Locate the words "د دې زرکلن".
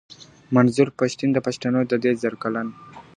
1.87-2.67